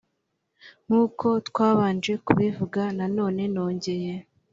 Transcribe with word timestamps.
nk 0.85 0.91
uko 1.03 1.27
twabanje 1.47 2.13
kubivuga 2.25 2.81
na 2.97 3.05
none 3.17 3.41
nongeye 3.53 4.13